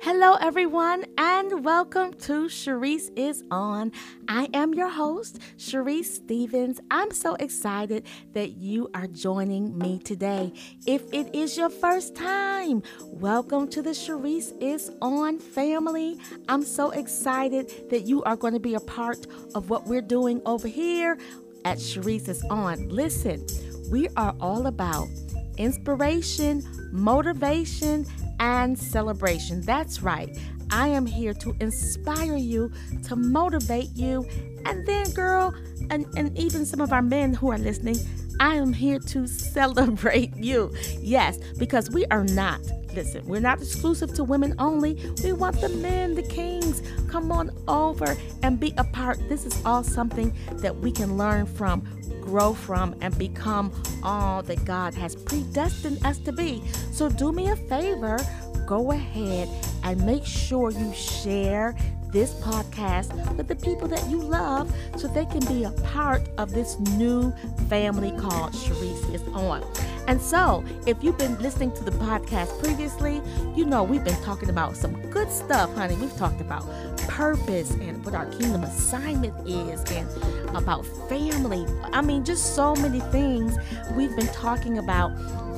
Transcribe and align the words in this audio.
Hello, 0.00 0.34
everyone, 0.40 1.04
and 1.18 1.64
welcome 1.64 2.12
to 2.12 2.46
Sharice 2.46 3.10
is 3.16 3.42
On. 3.50 3.90
I 4.28 4.48
am 4.54 4.72
your 4.72 4.88
host, 4.88 5.40
Sharice 5.56 6.04
Stevens. 6.04 6.78
I'm 6.88 7.10
so 7.10 7.34
excited 7.34 8.06
that 8.32 8.58
you 8.58 8.90
are 8.94 9.08
joining 9.08 9.76
me 9.76 9.98
today. 9.98 10.52
If 10.86 11.02
it 11.12 11.34
is 11.34 11.56
your 11.56 11.68
first 11.68 12.14
time, 12.14 12.84
welcome 13.06 13.66
to 13.70 13.82
the 13.82 13.90
Sharice 13.90 14.52
is 14.62 14.88
On 15.02 15.40
family. 15.40 16.16
I'm 16.48 16.62
so 16.62 16.90
excited 16.90 17.90
that 17.90 18.02
you 18.02 18.22
are 18.22 18.36
going 18.36 18.54
to 18.54 18.60
be 18.60 18.74
a 18.74 18.80
part 18.80 19.26
of 19.56 19.68
what 19.68 19.88
we're 19.88 20.00
doing 20.00 20.40
over 20.46 20.68
here 20.68 21.18
at 21.64 21.78
Sharice 21.78 22.28
is 22.28 22.44
On. 22.50 22.88
Listen, 22.88 23.44
we 23.90 24.06
are 24.16 24.36
all 24.40 24.68
about 24.68 25.08
inspiration, 25.56 26.62
motivation, 26.92 28.06
and 28.40 28.78
celebration. 28.78 29.62
That's 29.62 30.02
right. 30.02 30.36
I 30.70 30.88
am 30.88 31.06
here 31.06 31.32
to 31.34 31.56
inspire 31.60 32.36
you, 32.36 32.70
to 33.04 33.16
motivate 33.16 33.90
you, 33.94 34.26
and 34.64 34.86
then, 34.86 35.10
girl, 35.12 35.54
and, 35.90 36.06
and 36.16 36.36
even 36.38 36.66
some 36.66 36.80
of 36.80 36.92
our 36.92 37.02
men 37.02 37.32
who 37.32 37.50
are 37.50 37.58
listening, 37.58 37.96
I 38.40 38.54
am 38.54 38.72
here 38.72 38.98
to 38.98 39.26
celebrate 39.26 40.36
you. 40.36 40.72
Yes, 41.00 41.38
because 41.58 41.90
we 41.90 42.04
are 42.06 42.24
not, 42.24 42.60
listen, 42.94 43.24
we're 43.26 43.40
not 43.40 43.60
exclusive 43.60 44.12
to 44.14 44.24
women 44.24 44.54
only. 44.58 44.94
We 45.24 45.32
want 45.32 45.60
the 45.60 45.70
men, 45.70 46.14
the 46.14 46.22
kings, 46.22 46.82
come 47.08 47.32
on 47.32 47.50
over 47.66 48.16
and 48.42 48.60
be 48.60 48.74
a 48.76 48.84
part. 48.84 49.18
This 49.28 49.46
is 49.46 49.60
all 49.64 49.82
something 49.82 50.36
that 50.52 50.76
we 50.76 50.92
can 50.92 51.16
learn 51.16 51.46
from 51.46 51.86
grow 52.28 52.52
from 52.52 52.94
and 53.00 53.16
become 53.18 53.72
all 54.02 54.42
that 54.42 54.62
God 54.66 54.92
has 54.94 55.16
predestined 55.16 56.04
us 56.04 56.18
to 56.18 56.32
be. 56.32 56.62
So 56.92 57.08
do 57.08 57.32
me 57.32 57.48
a 57.48 57.56
favor, 57.56 58.18
go 58.66 58.92
ahead 58.92 59.48
and 59.82 60.04
make 60.04 60.26
sure 60.26 60.70
you 60.70 60.92
share 60.92 61.74
this 62.12 62.34
podcast 62.40 63.14
with 63.36 63.48
the 63.48 63.56
people 63.56 63.88
that 63.88 64.06
you 64.10 64.20
love 64.20 64.74
so 64.96 65.08
they 65.08 65.24
can 65.26 65.44
be 65.46 65.64
a 65.64 65.70
part 65.92 66.28
of 66.36 66.52
this 66.52 66.78
new 66.96 67.32
family 67.68 68.10
called 68.12 68.52
Sharice 68.52 69.14
is 69.14 69.22
On. 69.28 69.62
And 70.08 70.22
so, 70.22 70.64
if 70.86 71.04
you've 71.04 71.18
been 71.18 71.38
listening 71.38 71.70
to 71.72 71.84
the 71.84 71.90
podcast 71.90 72.58
previously, 72.62 73.20
you 73.54 73.66
know 73.66 73.82
we've 73.82 74.02
been 74.02 74.18
talking 74.22 74.48
about 74.48 74.74
some 74.74 74.98
good 75.10 75.30
stuff, 75.30 75.74
honey. 75.74 75.96
We've 75.96 76.16
talked 76.16 76.40
about 76.40 76.66
purpose 77.08 77.72
and 77.72 78.02
what 78.06 78.14
our 78.14 78.24
kingdom 78.24 78.64
assignment 78.64 79.46
is 79.46 79.82
and 79.92 80.08
about 80.56 80.86
family. 81.10 81.66
I 81.92 82.00
mean, 82.00 82.24
just 82.24 82.56
so 82.56 82.74
many 82.76 83.00
things 83.12 83.58
we've 83.92 84.16
been 84.16 84.28
talking 84.28 84.78
about 84.78 85.10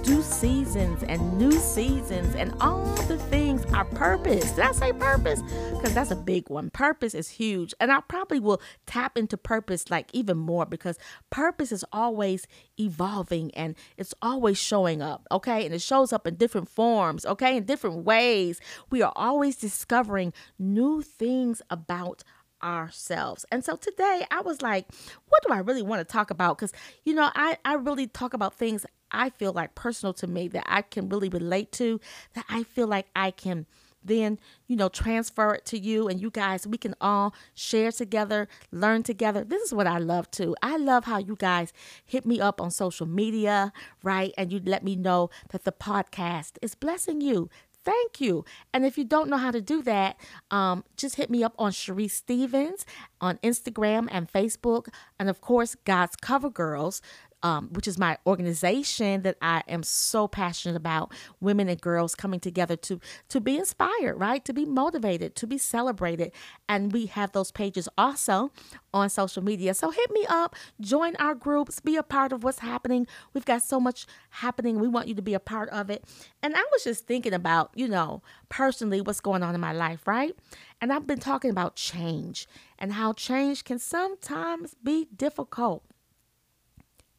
due 0.02 0.22
seasons 0.22 1.02
and 1.02 1.38
new 1.38 1.52
seasons 1.52 2.34
and 2.34 2.54
all 2.60 2.84
the 3.06 3.18
things 3.18 3.64
our 3.72 3.84
purpose. 3.84 4.50
Did 4.52 4.64
I 4.64 4.72
say 4.72 4.92
purpose? 4.92 5.42
Because 5.72 5.94
that's 5.94 6.10
a 6.10 6.16
big 6.16 6.48
one. 6.48 6.70
Purpose 6.70 7.14
is 7.14 7.28
huge. 7.28 7.74
And 7.80 7.92
I 7.92 8.00
probably 8.00 8.40
will 8.40 8.60
tap 8.86 9.16
into 9.18 9.36
purpose 9.36 9.90
like 9.90 10.08
even 10.12 10.36
more 10.36 10.66
because 10.66 10.98
purpose 11.30 11.72
is 11.72 11.84
always 11.92 12.46
evolving 12.78 13.50
and 13.54 13.76
it's 13.96 14.14
always 14.22 14.58
showing 14.58 15.02
up, 15.02 15.26
okay? 15.30 15.64
And 15.64 15.74
it 15.74 15.82
shows 15.82 16.12
up 16.12 16.26
in 16.26 16.36
different 16.36 16.68
forms, 16.68 17.26
okay? 17.26 17.56
In 17.56 17.64
different 17.64 18.04
ways. 18.04 18.60
We 18.90 19.02
are 19.02 19.12
always 19.16 19.56
discovering 19.56 20.32
new 20.58 21.02
things 21.02 21.62
about 21.70 22.22
ourselves. 22.62 23.44
And 23.50 23.64
so 23.64 23.76
today 23.76 24.26
I 24.30 24.40
was 24.42 24.62
like, 24.62 24.86
what 25.28 25.42
do 25.46 25.52
I 25.52 25.58
really 25.58 25.82
want 25.82 26.06
to 26.06 26.10
talk 26.10 26.30
about? 26.30 26.58
Because, 26.58 26.72
you 27.04 27.14
know, 27.14 27.30
I, 27.34 27.58
I 27.64 27.74
really 27.74 28.06
talk 28.06 28.34
about 28.34 28.54
things 28.54 28.84
I 29.12 29.30
feel 29.30 29.53
like 29.53 29.75
personal 29.75 30.12
to 30.14 30.27
me 30.27 30.48
that 30.48 30.64
I 30.66 30.83
can 30.83 31.08
really 31.08 31.28
relate 31.28 31.72
to, 31.72 32.00
that 32.34 32.44
I 32.48 32.62
feel 32.62 32.86
like 32.86 33.06
I 33.14 33.30
can 33.30 33.66
then, 34.03 34.39
you 34.66 34.77
know, 34.77 34.89
transfer 34.89 35.55
it 35.55 35.66
to 35.66 35.78
you 35.78 36.08
and 36.08 36.20
you 36.20 36.30
guys, 36.30 36.66
we 36.66 36.78
can 36.78 36.94
all 37.00 37.34
share 37.55 37.92
together, 37.92 38.48
learn 38.70 39.03
together. 39.03 39.44
This 39.44 39.62
is 39.62 39.75
what 39.75 39.86
I 39.86 39.98
love 39.98 40.31
too. 40.31 40.56
I 40.62 40.77
love 40.77 41.05
how 41.05 41.19
you 41.19 41.36
guys 41.36 41.72
hit 42.04 42.25
me 42.25 42.41
up 42.41 42.60
on 42.60 42.70
social 42.70 43.06
media, 43.06 43.72
right? 44.03 44.32
And 44.38 44.53
you 44.53 44.60
let 44.65 44.82
me 44.82 44.97
know 44.97 45.31
that 45.50 45.65
the 45.65 45.72
podcast 45.72 46.53
is 46.62 46.75
blessing 46.75 47.20
you. 47.20 47.50
Thank 47.82 48.20
you. 48.20 48.44
And 48.75 48.84
if 48.84 48.99
you 48.99 49.04
don't 49.04 49.31
know 49.31 49.38
how 49.38 49.50
to 49.50 49.60
do 49.62 49.81
that, 49.82 50.16
um, 50.50 50.84
just 50.97 51.16
hit 51.16 51.31
me 51.31 51.43
up 51.43 51.54
on 51.59 51.72
Sharice 51.72 52.10
Stevens 52.10 52.84
on 53.22 53.38
Instagram 53.38 54.06
and 54.10 54.31
Facebook. 54.31 54.88
And 55.19 55.31
of 55.31 55.41
course, 55.41 55.76
God's 55.87 56.16
Cover 56.16 56.50
Girls 56.50 57.00
um, 57.42 57.68
which 57.72 57.88
is 57.88 57.98
my 57.98 58.18
organization 58.26 59.22
that 59.22 59.36
I 59.40 59.62
am 59.68 59.82
so 59.82 60.28
passionate 60.28 60.76
about 60.76 61.12
women 61.40 61.68
and 61.68 61.80
girls 61.80 62.14
coming 62.14 62.40
together 62.40 62.76
to 62.76 63.00
to 63.28 63.40
be 63.40 63.56
inspired, 63.56 64.16
right? 64.16 64.44
To 64.44 64.52
be 64.52 64.64
motivated, 64.64 65.34
to 65.36 65.46
be 65.46 65.58
celebrated. 65.58 66.32
And 66.68 66.92
we 66.92 67.06
have 67.06 67.32
those 67.32 67.50
pages 67.50 67.88
also 67.96 68.50
on 68.92 69.08
social 69.08 69.42
media. 69.42 69.74
So 69.74 69.90
hit 69.90 70.10
me 70.10 70.26
up, 70.28 70.54
join 70.80 71.16
our 71.16 71.34
groups, 71.34 71.80
be 71.80 71.96
a 71.96 72.02
part 72.02 72.32
of 72.32 72.44
what's 72.44 72.58
happening. 72.58 73.06
We've 73.32 73.44
got 73.44 73.62
so 73.62 73.80
much 73.80 74.06
happening. 74.30 74.80
We 74.80 74.88
want 74.88 75.08
you 75.08 75.14
to 75.14 75.22
be 75.22 75.34
a 75.34 75.40
part 75.40 75.68
of 75.70 75.90
it. 75.90 76.04
And 76.42 76.54
I 76.54 76.64
was 76.72 76.84
just 76.84 77.06
thinking 77.06 77.32
about, 77.32 77.70
you 77.74 77.88
know, 77.88 78.22
personally 78.48 79.00
what's 79.00 79.20
going 79.20 79.42
on 79.42 79.54
in 79.54 79.60
my 79.60 79.72
life, 79.72 80.06
right? 80.06 80.34
And 80.80 80.92
I've 80.92 81.06
been 81.06 81.20
talking 81.20 81.50
about 81.50 81.76
change 81.76 82.46
and 82.78 82.92
how 82.92 83.12
change 83.12 83.64
can 83.64 83.78
sometimes 83.78 84.74
be 84.82 85.08
difficult. 85.14 85.84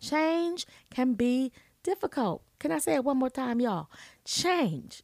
Change 0.01 0.66
can 0.89 1.13
be 1.13 1.51
difficult. 1.84 2.44
Can 2.59 2.72
I 2.72 2.79
say 2.79 2.95
it 2.95 3.03
one 3.03 3.17
more 3.17 3.29
time, 3.29 3.59
y'all? 3.62 3.89
Change 4.25 5.03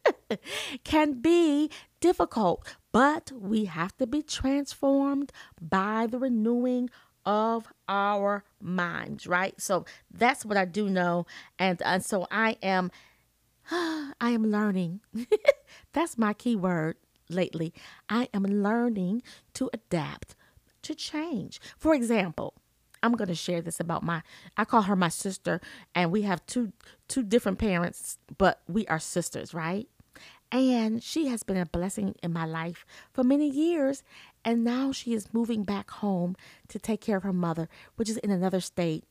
can 0.84 1.20
be 1.20 1.70
difficult, 2.00 2.66
but 2.92 3.32
we 3.34 3.66
have 3.66 3.96
to 3.98 4.06
be 4.06 4.22
transformed 4.22 5.32
by 5.60 6.06
the 6.06 6.18
renewing 6.18 6.90
of 7.26 7.66
our 7.88 8.44
minds, 8.60 9.26
right? 9.26 9.60
So 9.60 9.84
that's 10.10 10.44
what 10.44 10.56
I 10.56 10.64
do 10.64 10.88
know. 10.88 11.26
And, 11.58 11.80
and 11.82 12.04
so 12.04 12.26
I 12.30 12.56
am 12.62 12.90
I 13.70 14.30
am 14.30 14.50
learning. 14.50 15.00
that's 15.92 16.18
my 16.18 16.34
key 16.34 16.56
word 16.56 16.96
lately. 17.28 17.72
I 18.08 18.28
am 18.34 18.44
learning 18.44 19.22
to 19.54 19.70
adapt 19.72 20.36
to 20.82 20.94
change. 20.94 21.60
For 21.78 21.94
example, 21.94 22.54
I'm 23.04 23.12
going 23.12 23.28
to 23.28 23.34
share 23.34 23.60
this 23.60 23.80
about 23.80 24.02
my 24.02 24.22
I 24.56 24.64
call 24.64 24.82
her 24.82 24.96
my 24.96 25.10
sister 25.10 25.60
and 25.94 26.10
we 26.10 26.22
have 26.22 26.44
two 26.46 26.72
two 27.06 27.22
different 27.22 27.58
parents 27.58 28.18
but 28.38 28.62
we 28.66 28.86
are 28.86 28.98
sisters, 28.98 29.52
right? 29.52 29.86
And 30.50 31.02
she 31.02 31.26
has 31.26 31.42
been 31.42 31.58
a 31.58 31.66
blessing 31.66 32.14
in 32.22 32.32
my 32.32 32.46
life 32.46 32.86
for 33.12 33.22
many 33.22 33.48
years 33.48 34.02
and 34.42 34.64
now 34.64 34.90
she 34.90 35.12
is 35.12 35.34
moving 35.34 35.64
back 35.64 35.90
home 35.90 36.34
to 36.68 36.78
take 36.78 37.02
care 37.02 37.18
of 37.18 37.24
her 37.24 37.32
mother, 37.32 37.68
which 37.96 38.08
is 38.08 38.16
in 38.18 38.30
another 38.30 38.60
state. 38.60 39.04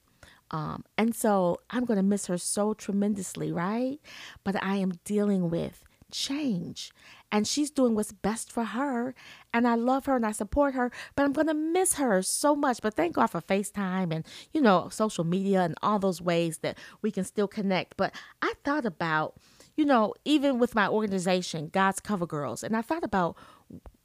Um, 0.50 0.86
and 0.98 1.16
so 1.16 1.60
I'm 1.70 1.86
going 1.86 1.98
to 1.98 2.04
miss 2.04 2.28
her 2.28 2.38
so 2.38 2.74
tremendously, 2.74 3.52
right? 3.52 4.00
But 4.44 4.64
I 4.64 4.78
am 4.78 4.94
dealing 5.04 5.52
with 5.52 5.84
change 6.14 6.94
and 7.34 7.48
she's 7.48 7.72
doing 7.72 7.96
what's 7.96 8.12
best 8.12 8.52
for 8.52 8.64
her. 8.64 9.16
And 9.52 9.68
I 9.68 9.74
love 9.74 10.06
her 10.06 10.16
and 10.16 10.26
I 10.26 10.32
support 10.32 10.76
her, 10.76 10.92
but 11.16 11.24
I'm 11.24 11.34
going 11.34 11.48
to 11.48 11.54
miss 11.54 11.96
her 11.96 12.22
so 12.22 12.56
much. 12.56 12.80
But 12.82 12.94
thank 12.94 13.16
God 13.16 13.28
for 13.28 13.42
FaceTime 13.42 14.14
and, 14.14 14.24
you 14.54 14.62
know, 14.62 14.88
social 14.90 15.24
media 15.24 15.62
and 15.62 15.76
all 15.82 15.98
those 15.98 16.22
ways 16.22 16.60
that 16.60 16.78
we 17.02 17.10
can 17.12 17.24
still 17.24 17.48
connect. 17.48 17.98
But 17.98 18.14
I 18.42 18.54
thought 18.64 18.86
about, 18.86 19.36
you 19.76 19.84
know, 19.84 20.14
even 20.24 20.60
with 20.60 20.76
my 20.76 20.88
organization, 20.88 21.70
God's 21.74 22.00
Cover 22.00 22.28
Girls, 22.28 22.64
and 22.64 22.78
I 22.78 22.84
thought 22.84 23.04
about 23.04 23.36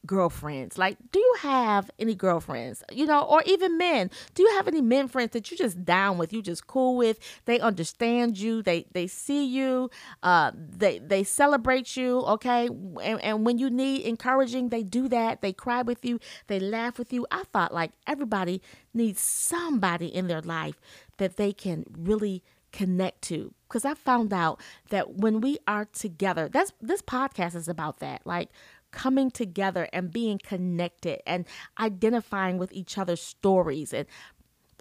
girlfriends? 0.08 0.76
Like, 0.76 0.96
do 1.12 1.20
you 1.20 1.34
have 1.42 1.88
any 2.00 2.16
girlfriends? 2.16 2.82
You 2.91 3.06
know, 3.06 3.22
or 3.22 3.42
even 3.46 3.78
men? 3.78 4.10
Do 4.34 4.42
you 4.42 4.50
have 4.56 4.66
any 4.66 4.80
men 4.80 5.06
friends 5.06 5.30
that 5.32 5.52
you 5.52 5.56
just 5.56 5.84
down 5.84 6.19
with? 6.19 6.32
You 6.32 6.42
just 6.42 6.66
cool 6.66 6.96
with? 6.96 7.20
They 7.44 7.60
understand 7.60 8.38
you. 8.38 8.62
They 8.62 8.86
they 8.92 9.06
see 9.06 9.47
you. 9.47 9.91
Uh, 10.24 10.50
they 10.56 10.98
they 10.98 11.22
celebrate 11.22 11.97
you. 11.97 12.22
Okay, 12.22 12.66
and, 12.66 13.22
and 13.22 13.47
when 13.47 13.59
you 13.59 13.71
need 13.71 14.03
encouraging, 14.03 14.71
they 14.71 14.83
do 14.83 15.06
that. 15.09 15.42
They 15.42 15.53
cry 15.53 15.83
with 15.83 16.04
you. 16.04 16.18
They 16.48 16.59
laugh 16.59 16.98
with 16.98 17.12
you. 17.12 17.24
I 17.30 17.44
thought 17.53 17.72
like 17.72 17.92
everybody 18.09 18.60
needs 18.92 19.21
somebody 19.21 20.06
in 20.06 20.27
their 20.27 20.42
life 20.42 20.80
that 21.18 21.36
they 21.36 21.53
can 21.53 21.84
really 21.97 22.42
connect 22.72 23.22
to 23.22 23.54
because 23.66 23.84
i 23.84 23.94
found 23.94 24.33
out 24.33 24.60
that 24.91 25.15
when 25.15 25.41
we 25.41 25.56
are 25.66 25.86
together 25.86 26.48
that's 26.48 26.72
this 26.83 27.00
podcast 27.00 27.54
is 27.54 27.66
about 27.66 27.98
that 27.98 28.21
like 28.27 28.50
coming 28.90 29.30
together 29.30 29.88
and 29.92 30.12
being 30.12 30.38
connected 30.42 31.20
and 31.26 31.46
identifying 31.78 32.58
with 32.58 32.72
each 32.72 32.98
other's 32.98 33.22
stories. 33.22 33.92
And 33.92 34.06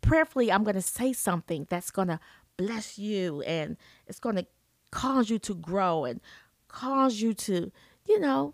prayerfully, 0.01 0.51
I'm 0.51 0.63
going 0.63 0.75
to 0.75 0.81
say 0.81 1.13
something 1.13 1.67
that's 1.69 1.91
going 1.91 2.07
to 2.07 2.19
bless 2.57 2.97
you 2.97 3.41
and 3.41 3.77
it's 4.07 4.19
going 4.19 4.35
to 4.35 4.45
cause 4.91 5.29
you 5.29 5.39
to 5.39 5.53
grow 5.53 6.05
and 6.05 6.21
cause 6.67 7.21
you 7.21 7.33
to, 7.33 7.71
you 8.07 8.19
know, 8.19 8.53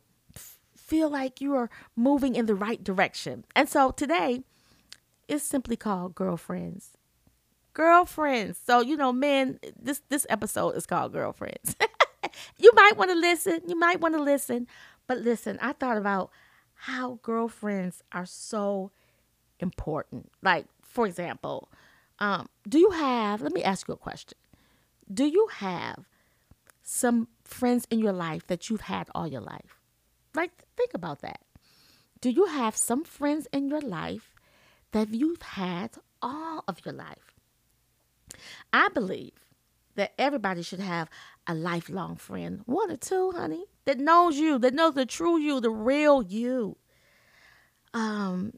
feel 0.75 1.09
like 1.09 1.41
you 1.41 1.55
are 1.55 1.69
moving 1.95 2.35
in 2.35 2.45
the 2.45 2.55
right 2.55 2.83
direction. 2.83 3.45
And 3.55 3.69
so 3.69 3.91
today, 3.91 4.43
it's 5.27 5.43
simply 5.43 5.75
called 5.75 6.15
Girlfriends. 6.15 6.91
Girlfriends. 7.73 8.59
So, 8.63 8.81
you 8.81 8.95
know, 8.97 9.11
men, 9.11 9.59
this 9.81 10.01
this 10.09 10.27
episode 10.29 10.71
is 10.71 10.85
called 10.85 11.13
Girlfriends. 11.13 11.75
you 12.59 12.71
might 12.75 12.97
want 12.97 13.09
to 13.09 13.15
listen. 13.15 13.61
You 13.67 13.77
might 13.79 13.99
want 13.99 14.15
to 14.15 14.21
listen. 14.21 14.67
But 15.07 15.19
listen, 15.19 15.59
I 15.61 15.73
thought 15.73 15.97
about 15.97 16.31
how 16.73 17.19
girlfriends 17.21 18.03
are 18.11 18.25
so 18.25 18.91
important. 19.59 20.31
Like, 20.41 20.65
for 20.81 21.05
example, 21.05 21.69
um, 22.19 22.47
do 22.67 22.79
you 22.79 22.91
have, 22.91 23.41
let 23.41 23.53
me 23.53 23.63
ask 23.63 23.87
you 23.87 23.93
a 23.93 23.97
question. 23.97 24.37
Do 25.11 25.25
you 25.25 25.47
have 25.53 26.05
some 26.81 27.27
friends 27.43 27.87
in 27.89 27.99
your 27.99 28.13
life 28.13 28.47
that 28.47 28.69
you've 28.69 28.81
had 28.81 29.07
all 29.13 29.27
your 29.27 29.41
life? 29.41 29.79
Like, 30.35 30.51
think 30.75 30.93
about 30.93 31.21
that. 31.21 31.41
Do 32.21 32.29
you 32.29 32.45
have 32.45 32.75
some 32.75 33.03
friends 33.03 33.47
in 33.51 33.67
your 33.67 33.81
life 33.81 34.33
that 34.91 35.09
you've 35.09 35.41
had 35.41 35.91
all 36.21 36.63
of 36.67 36.85
your 36.85 36.93
life? 36.93 37.33
I 38.71 38.89
believe 38.89 39.33
that 39.95 40.13
everybody 40.17 40.61
should 40.63 40.79
have 40.79 41.09
a 41.47 41.53
lifelong 41.53 42.15
friend, 42.15 42.61
one 42.65 42.91
or 42.91 42.97
two, 42.97 43.31
honey, 43.31 43.65
that 43.85 43.99
knows 43.99 44.37
you, 44.37 44.57
that 44.59 44.73
knows 44.73 44.93
the 44.93 45.05
true 45.05 45.37
you, 45.37 45.59
the 45.59 45.69
real 45.69 46.21
you. 46.23 46.77
Um, 47.93 48.53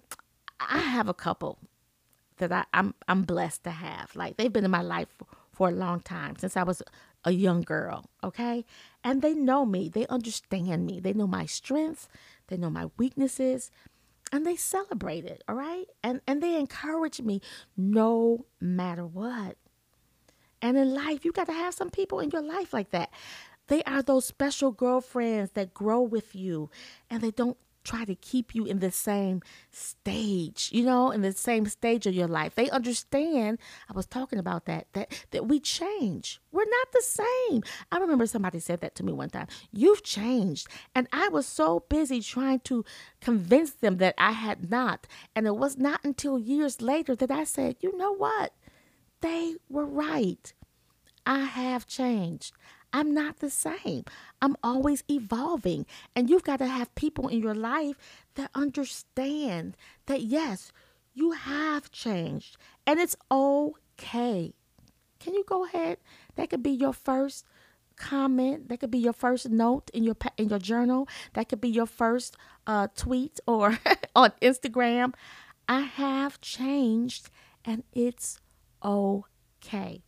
I 0.60 0.80
have 0.80 1.10
a 1.10 1.14
couple 1.14 1.60
that 2.38 2.52
I, 2.52 2.66
I'm 2.74 2.94
I'm 3.08 3.24
blessed 3.24 3.64
to 3.64 3.72
have. 3.72 4.16
Like 4.16 4.38
they've 4.38 4.52
been 4.52 4.66
in 4.66 4.72
my 4.72 4.82
life 4.82 5.08
for, 5.18 5.28
for 5.52 5.70
a 5.70 5.74
long 5.74 6.00
time 6.00 6.36
since 6.38 6.56
I 6.58 6.64
was 6.64 6.82
a 7.24 7.32
young 7.32 7.62
girl, 7.62 8.06
okay? 8.24 8.66
And 9.04 9.22
they 9.22 9.34
know 9.34 9.66
me. 9.66 9.90
They 9.90 10.06
understand 10.08 10.86
me. 10.86 11.00
They 11.00 11.14
know 11.14 11.28
my 11.28 11.46
strengths, 11.46 12.08
they 12.48 12.58
know 12.58 12.70
my 12.70 12.90
weaknesses, 12.98 13.72
and 14.32 14.46
they 14.46 14.56
celebrate 14.56 15.26
it, 15.26 15.44
all 15.48 15.56
right? 15.56 15.86
And 16.04 16.22
and 16.28 16.42
they 16.42 16.56
encourage 16.58 17.22
me 17.22 17.42
no 17.76 18.46
matter 18.62 19.06
what. 19.06 19.58
And 20.66 20.78
in 20.78 20.96
life, 20.96 21.24
you 21.24 21.32
got 21.32 21.46
to 21.46 21.54
have 21.54 21.76
some 21.76 21.92
people 21.92 22.20
in 22.20 22.32
your 22.32 22.42
life 22.42 22.74
like 22.74 22.90
that. 22.90 23.12
They 23.68 23.84
are 23.84 24.02
those 24.02 24.26
special 24.26 24.72
girlfriends 24.72 25.52
that 25.52 25.76
grow 25.76 26.02
with 26.02 26.36
you 26.36 26.72
and 27.08 27.22
they 27.22 27.30
don't 27.30 27.56
try 27.84 28.04
to 28.04 28.16
keep 28.16 28.56
you 28.56 28.66
in 28.66 28.80
the 28.80 28.90
same 28.90 29.44
stage, 29.70 30.70
you 30.74 30.84
know, 30.84 31.12
in 31.12 31.22
the 31.22 31.34
same 31.34 31.68
stage 31.68 32.08
of 32.08 32.16
your 32.16 32.28
life. 32.28 32.56
They 32.56 32.68
understand, 32.72 33.60
I 33.88 33.94
was 33.94 34.08
talking 34.08 34.40
about 34.40 34.66
that, 34.66 34.88
that 34.94 35.28
that 35.30 35.48
we 35.48 35.60
change. 35.60 36.42
We're 36.52 36.66
not 36.66 36.92
the 36.92 37.04
same. 37.04 37.62
I 37.92 38.00
remember 38.00 38.26
somebody 38.26 38.60
said 38.60 38.82
that 38.82 38.96
to 38.96 39.04
me 39.04 39.14
one 39.14 39.30
time. 39.30 39.48
You've 39.72 40.02
changed. 40.02 40.68
And 40.96 41.08
I 41.14 41.30
was 41.30 41.46
so 41.46 41.86
busy 41.90 42.22
trying 42.22 42.62
to 42.62 42.84
convince 43.22 43.70
them 43.70 43.98
that 43.98 44.16
I 44.18 44.32
had 44.32 44.72
not. 44.72 45.06
And 45.36 45.46
it 45.46 45.58
was 45.58 45.78
not 45.78 46.00
until 46.04 46.40
years 46.40 46.82
later 46.82 47.16
that 47.18 47.30
I 47.30 47.44
said, 47.44 47.76
you 47.82 47.96
know 47.96 48.16
what? 48.16 48.52
They 49.22 49.56
were 49.70 49.86
right. 49.86 50.54
I 51.26 51.40
have 51.46 51.88
changed. 51.88 52.54
I'm 52.94 53.14
not 53.14 53.40
the 53.40 53.50
same. 53.50 54.06
I'm 54.42 54.56
always 54.64 55.04
evolving. 55.10 55.86
And 56.16 56.30
you've 56.30 56.44
got 56.44 56.60
to 56.60 56.68
have 56.68 56.96
people 56.96 57.28
in 57.28 57.42
your 57.42 57.56
life 57.56 57.98
that 58.36 58.52
understand 58.56 59.76
that, 60.06 60.22
yes, 60.22 60.72
you 61.14 61.32
have 61.32 61.92
changed 61.92 62.58
and 62.86 63.00
it's 63.00 63.16
okay. 63.32 64.54
Can 65.20 65.34
you 65.34 65.44
go 65.48 65.66
ahead? 65.66 65.98
That 66.36 66.50
could 66.50 66.62
be 66.62 66.72
your 66.72 66.94
first 66.94 67.46
comment. 67.96 68.70
That 68.70 68.80
could 68.80 68.92
be 68.92 69.00
your 69.00 69.14
first 69.14 69.50
note 69.50 69.90
in 69.94 70.04
your 70.04 70.16
in 70.38 70.50
your 70.50 70.60
journal. 70.60 71.08
That 71.34 71.50
could 71.50 71.62
be 71.62 71.70
your 71.70 71.86
first 71.86 72.36
uh, 72.68 72.88
tweet 72.96 73.40
or 73.48 73.80
on 74.16 74.32
Instagram. 74.42 75.14
I 75.68 75.82
have 75.82 76.40
changed 76.42 77.30
and 77.64 77.84
it's 77.94 78.40
okay. 78.84 80.04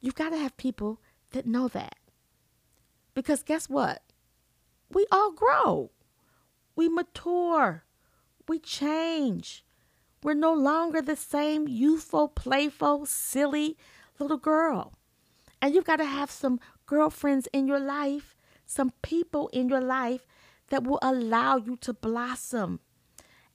You've 0.00 0.14
got 0.14 0.30
to 0.30 0.38
have 0.38 0.56
people 0.56 1.00
that 1.32 1.46
know 1.46 1.68
that. 1.68 1.96
Because 3.14 3.42
guess 3.42 3.68
what? 3.68 4.02
We 4.90 5.06
all 5.12 5.32
grow, 5.32 5.90
we 6.74 6.88
mature, 6.88 7.84
we 8.48 8.58
change. 8.58 9.64
We're 10.22 10.34
no 10.34 10.54
longer 10.54 11.02
the 11.02 11.16
same 11.16 11.68
youthful, 11.68 12.28
playful, 12.28 13.06
silly 13.06 13.76
little 14.18 14.38
girl. 14.38 14.94
And 15.60 15.74
you've 15.74 15.84
got 15.84 15.96
to 15.96 16.04
have 16.04 16.30
some 16.30 16.60
girlfriends 16.86 17.48
in 17.52 17.68
your 17.68 17.80
life, 17.80 18.34
some 18.66 18.92
people 19.02 19.48
in 19.48 19.68
your 19.68 19.80
life 19.80 20.26
that 20.70 20.84
will 20.84 20.98
allow 21.02 21.56
you 21.56 21.76
to 21.76 21.92
blossom 21.92 22.80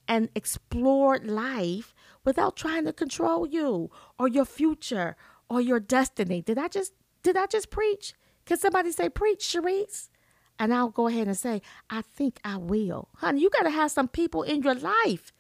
and 0.07 0.30
explore 0.36 1.18
life 1.19 1.94
without 2.25 2.56
trying 2.56 2.86
to 2.86 2.94
control 2.94 3.48
you 3.48 3.92
or 4.18 4.28
your 4.28 4.46
future 4.46 5.16
or 5.50 5.62
your 5.62 5.80
destiny. 5.80 6.42
Did 6.42 6.58
I 6.58 6.68
just 6.68 6.94
did 7.22 7.38
I 7.38 7.46
just 7.46 7.70
preach? 7.70 8.14
Can 8.46 8.58
somebody 8.58 8.92
say, 8.92 9.10
Preach, 9.10 9.40
Sharice? 9.40 10.10
And 10.60 10.74
I'll 10.74 10.90
go 10.90 11.08
ahead 11.08 11.28
and 11.28 11.38
say, 11.38 11.62
I 11.90 12.02
think 12.02 12.40
I 12.44 12.58
will. 12.58 13.10
Honey, 13.16 13.42
you 13.42 13.50
got 13.50 13.64
to 13.64 13.70
have 13.70 13.92
some 13.92 14.08
people 14.08 14.44
in 14.44 14.62
your 14.62 14.75
life 14.75 15.34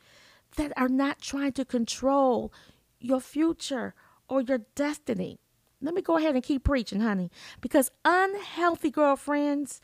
that 0.55 0.71
are 0.75 0.89
not 0.89 1.21
trying 1.21 1.51
to 1.53 1.65
control 1.65 2.51
your 2.99 3.19
future 3.19 3.93
or 4.27 4.41
your 4.41 4.59
destiny. 4.75 5.39
Let 5.81 5.93
me 5.93 6.01
go 6.01 6.17
ahead 6.17 6.35
and 6.35 6.43
keep 6.43 6.63
preaching, 6.63 7.01
honey, 7.01 7.29
because 7.59 7.91
unhealthy 8.05 8.89
girlfriends 8.89 9.81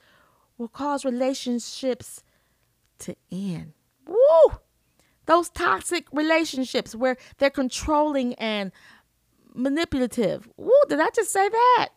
will 0.57 0.69
cause 0.69 1.03
relationships 1.03 2.23
to 2.99 3.15
end. 3.31 3.73
Woo! 4.07 4.59
Those 5.29 5.49
toxic 5.49 6.07
relationships 6.11 6.95
where 6.95 7.15
they're 7.37 7.51
controlling 7.51 8.33
and 8.33 8.71
manipulative. 9.53 10.49
Woo, 10.57 10.71
did 10.89 10.99
I 10.99 11.09
just 11.15 11.31
say 11.31 11.47
that? 11.47 11.89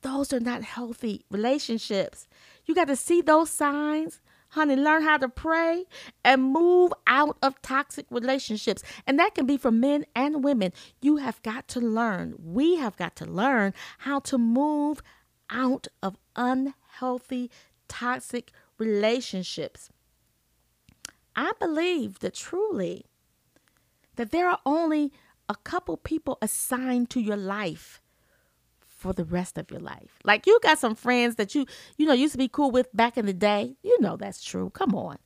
Those 0.00 0.32
are 0.32 0.40
not 0.40 0.62
healthy 0.62 1.26
relationships. 1.30 2.26
You 2.64 2.74
got 2.74 2.86
to 2.86 2.96
see 2.96 3.20
those 3.20 3.50
signs, 3.50 4.22
honey, 4.48 4.76
learn 4.76 5.02
how 5.02 5.18
to 5.18 5.28
pray 5.28 5.84
and 6.24 6.42
move 6.42 6.90
out 7.06 7.36
of 7.42 7.60
toxic 7.60 8.06
relationships. 8.08 8.82
And 9.06 9.18
that 9.18 9.34
can 9.34 9.44
be 9.44 9.58
for 9.58 9.70
men 9.70 10.06
and 10.16 10.42
women. 10.42 10.72
You 11.02 11.18
have 11.18 11.42
got 11.42 11.68
to 11.68 11.80
learn, 11.80 12.34
we 12.42 12.76
have 12.76 12.96
got 12.96 13.14
to 13.16 13.26
learn 13.26 13.74
how 13.98 14.20
to 14.20 14.38
move 14.38 15.02
out 15.50 15.86
of 16.02 16.16
unhealthy, 16.34 17.50
toxic 17.88 18.52
relationships. 18.78 19.90
I 21.36 21.52
believe 21.58 22.18
that 22.20 22.34
truly 22.34 23.06
that 24.16 24.30
there 24.30 24.48
are 24.48 24.58
only 24.66 25.12
a 25.48 25.54
couple 25.56 25.96
people 25.96 26.38
assigned 26.42 27.10
to 27.10 27.20
your 27.20 27.36
life 27.36 28.00
for 29.00 29.12
the 29.12 29.24
rest 29.24 29.56
of 29.56 29.70
your 29.70 29.80
life. 29.80 30.18
Like 30.24 30.46
you 30.46 30.60
got 30.62 30.78
some 30.78 30.94
friends 30.94 31.36
that 31.36 31.54
you 31.54 31.66
you 31.96 32.06
know 32.06 32.12
used 32.12 32.32
to 32.32 32.38
be 32.38 32.48
cool 32.48 32.70
with 32.70 32.94
back 32.94 33.16
in 33.16 33.26
the 33.26 33.32
day. 33.32 33.76
You 33.82 34.00
know 34.00 34.16
that's 34.16 34.44
true. 34.44 34.70
Come 34.70 34.94
on. 34.94 35.18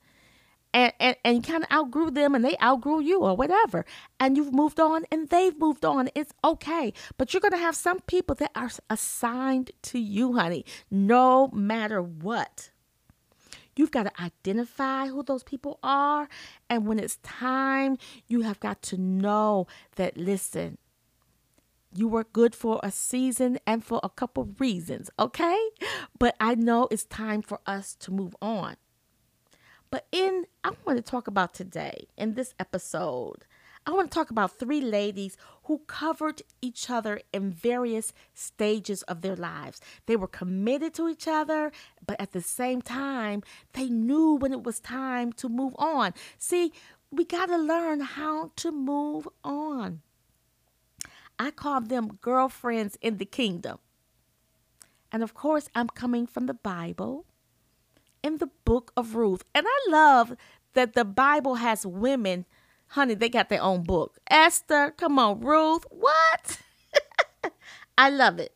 And 0.73 0.93
and, 0.99 1.15
and 1.25 1.35
you 1.35 1.41
kind 1.41 1.63
of 1.63 1.71
outgrew 1.71 2.09
them 2.09 2.35
and 2.35 2.43
they 2.43 2.55
outgrew 2.61 3.01
you 3.01 3.19
or 3.19 3.35
whatever. 3.35 3.85
And 4.19 4.37
you've 4.37 4.53
moved 4.53 4.79
on 4.79 5.05
and 5.11 5.29
they've 5.29 5.57
moved 5.59 5.83
on. 5.83 6.09
It's 6.15 6.33
okay. 6.43 6.93
But 7.17 7.33
you're 7.33 7.41
gonna 7.41 7.57
have 7.57 7.75
some 7.75 7.99
people 8.01 8.35
that 8.35 8.51
are 8.55 8.71
assigned 8.89 9.71
to 9.83 9.99
you, 9.99 10.37
honey, 10.37 10.63
no 10.89 11.49
matter 11.49 12.01
what. 12.01 12.71
You've 13.75 13.91
got 13.91 14.03
to 14.03 14.21
identify 14.21 15.07
who 15.07 15.23
those 15.23 15.43
people 15.43 15.79
are. 15.83 16.29
And 16.69 16.87
when 16.87 16.99
it's 16.99 17.17
time, 17.17 17.97
you 18.27 18.41
have 18.41 18.59
got 18.59 18.81
to 18.83 18.97
know 18.97 19.67
that, 19.95 20.17
listen, 20.17 20.77
you 21.93 22.07
were 22.07 22.23
good 22.23 22.55
for 22.55 22.79
a 22.83 22.91
season 22.91 23.57
and 23.65 23.83
for 23.83 23.99
a 24.03 24.09
couple 24.09 24.43
of 24.43 24.59
reasons, 24.59 25.09
okay? 25.17 25.69
But 26.17 26.35
I 26.39 26.55
know 26.55 26.87
it's 26.91 27.05
time 27.05 27.41
for 27.41 27.59
us 27.65 27.95
to 27.95 28.11
move 28.11 28.35
on. 28.41 28.75
But 29.89 30.07
in, 30.11 30.45
I 30.63 30.71
want 30.85 30.97
to 30.97 31.03
talk 31.03 31.27
about 31.27 31.53
today, 31.53 32.07
in 32.17 32.33
this 32.33 32.53
episode, 32.59 33.45
I 33.87 33.91
want 33.91 34.09
to 34.09 34.15
talk 34.15 34.31
about 34.31 34.57
three 34.57 34.81
ladies 34.81 35.37
who 35.65 35.79
covered 35.85 36.41
each 36.61 36.89
other 36.89 37.21
in 37.31 37.51
various 37.51 38.13
stages 38.33 39.03
of 39.03 39.21
their 39.21 39.35
lives. 39.35 39.79
They 40.07 40.15
were 40.15 40.27
committed 40.27 40.93
to 40.95 41.07
each 41.07 41.27
other, 41.27 41.71
but 42.05 42.19
at 42.19 42.31
the 42.31 42.41
same 42.41 42.81
time, 42.81 43.43
they 43.73 43.87
knew 43.89 44.33
when 44.33 44.51
it 44.51 44.63
was 44.63 44.79
time 44.79 45.31
to 45.33 45.49
move 45.49 45.75
on. 45.77 46.13
See, 46.39 46.73
we 47.11 47.25
got 47.25 47.47
to 47.47 47.57
learn 47.57 48.01
how 48.01 48.51
to 48.57 48.71
move 48.71 49.27
on. 49.43 50.01
I 51.37 51.51
call 51.51 51.81
them 51.81 52.17
girlfriends 52.21 52.97
in 53.01 53.17
the 53.17 53.25
kingdom. 53.25 53.79
And 55.11 55.21
of 55.21 55.33
course, 55.33 55.69
I'm 55.75 55.89
coming 55.89 56.25
from 56.25 56.47
the 56.47 56.53
Bible 56.53 57.25
in 58.23 58.37
the 58.37 58.49
book 58.65 58.91
of 58.97 59.15
Ruth. 59.15 59.43
And 59.53 59.65
I 59.69 59.79
love 59.89 60.35
that 60.73 60.93
the 60.93 61.05
Bible 61.05 61.55
has 61.55 61.85
women 61.85 62.45
Honey, 62.95 63.13
they 63.13 63.27
got 63.27 63.49
their 63.49 63.61
own 63.61 63.83
book. 63.83 64.19
Esther, 64.29 64.93
come 64.95 65.19
on, 65.19 65.41
Ruth. 65.41 65.85
What? 65.89 66.61
I 67.97 68.09
love 68.09 68.39
it. 68.39 68.55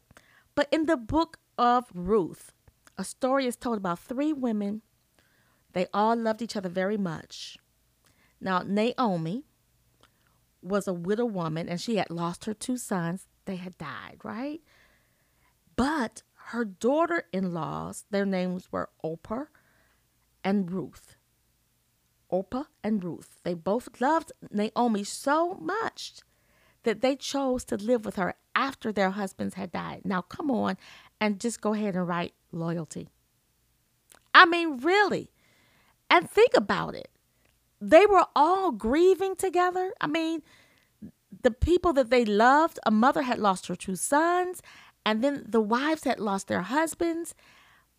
But 0.56 0.70
in 0.72 0.86
the 0.86 0.96
book 0.96 1.40
of 1.58 1.88
Ruth, 1.94 2.54
a 2.98 3.04
story 3.04 3.48
is 3.48 3.58
told 3.58 3.80
about 3.80 4.00
three 4.00 4.32
women. 4.32 4.82
They 5.74 5.88
all 5.94 6.16
loved 6.16 6.42
each 6.42 6.56
other 6.56 6.70
very 6.70 6.96
much. 6.96 7.58
Now, 8.40 8.64
Naomi 8.66 9.44
was 10.62 10.88
a 10.88 10.94
widow 10.94 11.26
woman 11.26 11.68
and 11.68 11.82
she 11.82 11.98
had 11.98 12.10
lost 12.10 12.46
her 12.46 12.54
two 12.54 12.78
sons. 12.78 13.28
They 13.44 13.58
had 13.58 13.78
died, 13.78 14.20
right? 14.24 14.62
But 15.76 16.24
her 16.52 16.64
daughter 16.64 17.26
in 17.34 17.54
laws, 17.54 18.06
their 18.10 18.26
names 18.26 18.72
were 18.72 18.90
Orpah 19.04 19.48
and 20.46 20.72
Ruth. 20.72 21.18
Orpah 22.30 22.66
and 22.84 23.04
Ruth. 23.04 23.40
They 23.44 23.54
both 23.54 24.00
loved 24.00 24.32
Naomi 24.52 25.04
so 25.04 25.56
much 25.56 26.22
that 26.84 27.02
they 27.02 27.16
chose 27.16 27.66
to 27.66 27.76
live 27.76 28.06
with 28.06 28.16
her 28.16 28.36
after 28.56 28.92
their 28.92 29.12
husbands 29.12 29.56
had 29.56 29.72
died. 29.72 30.02
Now, 30.06 30.22
come 30.22 30.50
on 30.50 30.78
and 31.20 31.40
just 31.40 31.62
go 31.62 31.74
ahead 31.74 31.96
and 31.96 32.08
write 32.08 32.34
loyalty. 32.52 33.10
I 34.34 34.46
mean, 34.46 34.78
really. 34.78 35.32
And 36.10 36.30
think 36.30 36.52
about 36.56 36.96
it. 36.96 37.10
They 37.82 38.06
were 38.06 38.26
all 38.36 38.72
grieving 38.72 39.36
together. 39.36 39.92
I 40.02 40.08
mean, 40.08 40.42
the 41.44 41.52
people 41.52 41.94
that 41.94 42.10
they 42.10 42.26
loved, 42.26 42.80
a 42.86 42.92
mother 42.92 43.22
had 43.24 43.40
lost 43.40 43.68
her 43.68 43.76
two 43.76 43.96
sons, 43.96 44.62
and 45.06 45.24
then 45.24 45.46
the 45.48 45.62
wives 45.62 46.04
had 46.04 46.20
lost 46.20 46.48
their 46.48 46.64
husbands. 46.64 47.36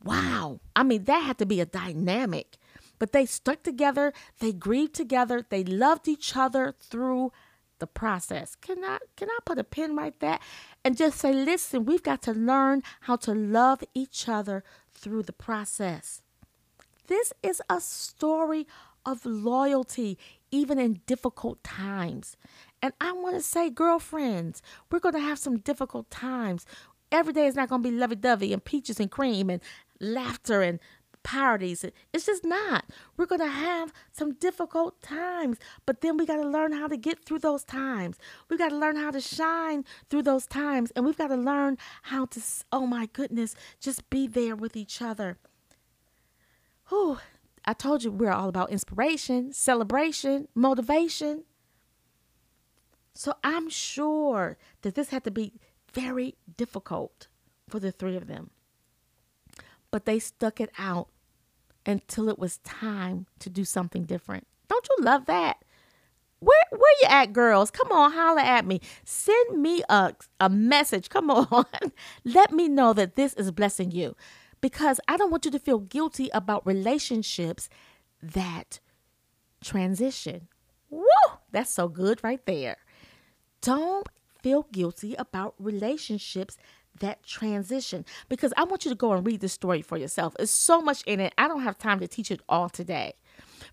Wow. 0.03 0.61
I 0.77 0.83
mean, 0.83 1.05
that 1.05 1.21
had 1.21 1.39
to 1.39 1.47
be 1.47 1.61
a 1.61 1.67
dynamic. 1.67 2.57
But 3.01 3.11
they 3.11 3.27
stuck 3.27 3.65
together, 3.65 4.13
they 4.39 4.53
grieved 4.53 4.95
together, 4.95 5.45
they 5.49 5.65
loved 5.65 6.07
each 6.07 6.37
other 6.37 6.75
through 6.79 7.33
the 7.81 7.89
process. 7.89 8.55
Can 8.55 8.85
I 8.85 8.99
can 9.17 9.29
I 9.29 9.39
put 9.45 9.59
a 9.59 9.65
pin 9.65 9.97
right 9.97 10.19
there 10.21 10.39
and 10.85 10.97
just 10.97 11.19
say, 11.19 11.33
listen, 11.33 11.87
we've 11.87 12.03
got 12.05 12.23
to 12.23 12.33
learn 12.33 12.83
how 13.03 13.17
to 13.17 13.35
love 13.35 13.83
each 13.95 14.29
other 14.29 14.63
through 14.93 15.25
the 15.25 15.33
process. 15.33 16.23
This 17.09 17.33
is 17.43 17.61
a 17.69 17.81
story 17.81 18.69
of 19.05 19.25
loyalty, 19.25 20.19
even 20.51 20.79
in 20.79 21.01
difficult 21.07 21.65
times. 21.65 22.37
And 22.83 22.93
I 23.01 23.13
want 23.13 23.35
to 23.37 23.43
say, 23.43 23.71
girlfriends, 23.71 24.63
we're 24.91 25.01
going 25.01 25.15
to 25.15 25.21
have 25.21 25.39
some 25.39 25.59
difficult 25.59 26.11
times. 26.11 26.67
Every 27.11 27.33
day 27.33 27.47
is 27.47 27.57
not 27.57 27.69
going 27.69 27.83
to 27.83 27.91
be 27.91 27.97
lovey 27.97 28.15
dovey 28.15 28.53
and 28.53 28.65
peaches 28.65 29.01
and 29.01 29.11
cream 29.11 29.51
and 29.51 29.61
laughter 30.01 30.63
and 30.63 30.79
parties. 31.23 31.85
It's 32.13 32.27
just 32.27 32.45
not. 32.45 32.85
We're 33.17 33.27
going 33.27 33.41
to 33.41 33.47
have 33.47 33.93
some 34.13 34.35
difficult 34.35 35.01
times, 35.03 35.59
but 35.87 36.01
then 36.01 36.17
we 36.17 36.27
got 36.27 36.37
to 36.37 36.49
learn 36.49 36.73
how 36.73 36.87
to 36.89 36.97
get 36.97 37.25
through 37.25 37.41
those 37.41 37.65
times. 37.65 38.17
We 38.49 38.57
got 38.57 38.71
to 38.71 38.77
learn 38.77 38.97
how 38.97 39.11
to 39.11 39.21
shine 39.21 39.85
through 40.09 40.23
those 40.23 40.47
times, 40.47 40.91
and 40.93 41.05
we've 41.05 41.19
got 41.19 41.29
to 41.29 41.37
learn 41.37 41.79
how 42.03 42.27
to, 42.27 42.41
oh 42.73 42.87
my 42.87 43.07
goodness, 43.13 43.55
just 43.81 44.09
be 44.11 44.27
there 44.27 44.57
with 44.57 44.77
each 44.77 45.03
other. 45.03 45.39
Whew. 46.89 47.19
I 47.65 47.75
told 47.75 48.03
you 48.03 48.11
we're 48.11 48.33
all 48.33 48.49
about 48.49 48.71
inspiration, 48.71 49.53
celebration, 49.53 50.49
motivation. 50.55 51.45
So 53.15 53.35
I'm 53.45 53.69
sure 53.69 54.57
that 54.83 54.95
this 54.95 55.11
had 55.11 55.25
to 55.25 55.31
be 55.31 55.53
very 55.93 56.37
difficult 56.57 57.29
for 57.69 57.79
the 57.79 57.93
three 57.93 58.17
of 58.17 58.27
them. 58.29 58.51
But 59.91 60.05
they 60.05 60.19
stuck 60.19 60.61
it 60.61 60.71
out 60.79 61.09
until 61.87 62.29
it 62.29 62.39
was 62.39 62.59
time 62.59 63.27
to 63.41 63.51
do 63.51 63.65
something 63.65 64.05
different. 64.05 64.47
Don't 64.69 64.89
you 64.89 65.05
love 65.05 65.27
that? 65.27 65.65
Where 66.39 66.63
where 66.71 66.95
you 67.03 67.09
at, 67.09 67.33
girls? 67.33 67.71
Come 67.71 67.93
on, 67.93 68.13
holler 68.13 68.41
at 68.41 68.65
me. 68.65 68.81
Send 69.05 69.61
me 69.61 69.83
a, 69.89 70.15
a 70.39 70.49
message. 70.49 71.09
Come 71.09 71.31
on. 71.31 71.67
Let 72.25 72.53
me 72.53 72.69
know 72.69 72.93
that 72.95 73.17
this 73.17 73.35
is 73.35 73.51
blessing 73.51 73.91
you. 73.91 74.17
Because 74.61 75.01
I 75.09 75.17
don't 75.17 75.31
want 75.31 75.45
you 75.45 75.51
to 75.51 75.59
feel 75.59 75.79
guilty 75.79 76.31
about 76.33 76.67
relationships 76.67 77.69
that 78.23 78.81
transition. 79.63 80.49
Woo! 80.91 81.05
That's 81.51 81.71
so 81.71 81.89
good 81.89 82.23
right 82.23 82.45
there. 82.47 82.77
Don't 83.63 84.09
feel 84.43 84.67
guilty 84.73 85.15
about 85.15 85.55
relationships 85.59 86.57
that 87.01 87.23
transition 87.25 88.05
because 88.29 88.53
I 88.57 88.65
want 88.65 88.85
you 88.85 88.91
to 88.91 88.97
go 88.97 89.13
and 89.13 89.27
read 89.27 89.41
the 89.41 89.49
story 89.49 89.83
for 89.83 89.97
yourself. 89.99 90.35
There's 90.37 90.51
so 90.51 90.81
much 90.81 91.03
in 91.03 91.21
it. 91.21 91.35
I 91.37 91.49
don't 91.49 91.63
have 91.63 91.79
time 91.79 92.01
to 92.01 92.09
teach 92.09 92.31
it 92.31 92.41
all 92.49 92.69
today. 92.69 93.15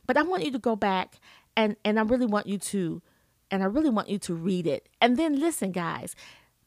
But 0.06 0.18
I 0.18 0.24
want 0.24 0.44
you 0.44 0.52
to 0.52 0.60
go 0.60 0.76
back 0.76 1.20
and 1.56 1.76
and 1.86 2.00
I 2.00 2.04
really 2.04 2.26
want 2.26 2.48
you 2.48 2.58
to 2.58 3.02
and 3.52 3.64
I 3.64 3.68
really 3.68 3.90
want 3.90 4.10
you 4.10 4.20
to 4.20 4.34
read 4.34 4.68
it. 4.68 4.90
And 5.02 5.18
then 5.18 5.40
listen 5.40 5.72
guys, 5.72 6.16